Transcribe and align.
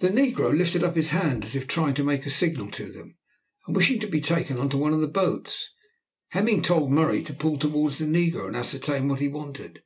The 0.00 0.08
negro 0.08 0.52
lifted 0.52 0.82
up 0.82 0.96
his 0.96 1.10
hand, 1.10 1.44
as 1.44 1.54
if 1.54 1.68
trying 1.68 1.94
to 1.94 2.02
make 2.02 2.26
a 2.26 2.30
signal 2.30 2.68
to 2.72 2.90
them, 2.90 3.14
and 3.64 3.76
wishing 3.76 4.00
to 4.00 4.08
be 4.08 4.20
taken 4.20 4.58
into 4.58 4.76
one 4.76 4.92
of 4.92 5.00
the 5.00 5.06
boats. 5.06 5.70
Hemming 6.30 6.62
told 6.62 6.90
Murray 6.90 7.22
to 7.22 7.32
pull 7.32 7.60
towards 7.60 7.98
the 7.98 8.06
negro, 8.06 8.48
and 8.48 8.56
ascertain 8.56 9.06
what 9.06 9.20
he 9.20 9.28
wanted. 9.28 9.84